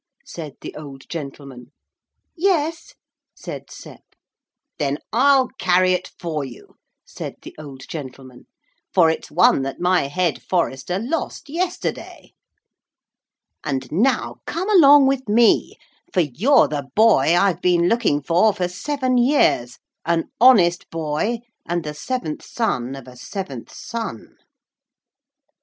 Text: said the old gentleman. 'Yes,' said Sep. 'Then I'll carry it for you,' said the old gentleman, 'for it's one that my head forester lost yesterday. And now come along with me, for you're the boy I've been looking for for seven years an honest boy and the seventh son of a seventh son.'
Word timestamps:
said 0.25 0.55
the 0.61 0.73
old 0.75 1.07
gentleman. 1.09 1.71
'Yes,' 2.35 2.95
said 3.35 3.69
Sep. 3.69 4.01
'Then 4.79 4.97
I'll 5.13 5.49
carry 5.59 5.93
it 5.93 6.09
for 6.19 6.43
you,' 6.43 6.77
said 7.05 7.35
the 7.43 7.53
old 7.59 7.87
gentleman, 7.87 8.47
'for 8.91 9.11
it's 9.11 9.29
one 9.29 9.61
that 9.61 9.79
my 9.79 10.07
head 10.07 10.41
forester 10.41 10.97
lost 10.97 11.49
yesterday. 11.49 12.31
And 13.63 13.91
now 13.91 14.37
come 14.47 14.71
along 14.75 15.05
with 15.05 15.29
me, 15.29 15.77
for 16.11 16.21
you're 16.21 16.67
the 16.67 16.87
boy 16.95 17.35
I've 17.37 17.61
been 17.61 17.87
looking 17.87 18.23
for 18.23 18.55
for 18.55 18.67
seven 18.67 19.19
years 19.19 19.77
an 20.03 20.29
honest 20.39 20.89
boy 20.89 21.41
and 21.67 21.83
the 21.83 21.93
seventh 21.93 22.43
son 22.43 22.95
of 22.95 23.07
a 23.07 23.15
seventh 23.15 23.71
son.' 23.71 24.35